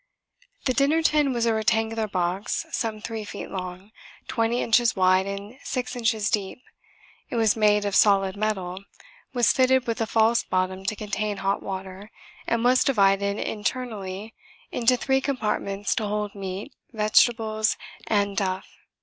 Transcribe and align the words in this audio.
The 0.65 0.73
dinner 0.73 1.03
tin 1.03 1.31
was 1.31 1.45
a 1.45 1.53
rectangular 1.53 2.07
box 2.07 2.65
some 2.71 3.01
three 3.01 3.23
feet 3.23 3.51
long, 3.51 3.91
twenty 4.27 4.59
inches 4.63 4.95
wide 4.95 5.27
and 5.27 5.59
six 5.61 5.95
inches 5.95 6.31
deep. 6.31 6.59
It 7.29 7.35
was 7.35 7.55
made 7.55 7.85
of 7.85 7.95
solid 7.95 8.35
metal, 8.35 8.83
was 9.35 9.51
fitted 9.53 9.85
with 9.85 10.01
a 10.01 10.07
false 10.07 10.43
bottom 10.43 10.85
to 10.85 10.95
contain 10.95 11.37
hot 11.37 11.61
water, 11.61 12.09
and 12.47 12.63
was 12.63 12.83
divided 12.83 13.37
internally 13.37 14.33
into 14.71 14.97
three 14.97 15.21
compartments 15.21 15.93
to 15.93 16.07
hold 16.07 16.33
meat, 16.33 16.73
vegetables 16.91 17.77
and 18.07 18.35
duff. 18.37 18.65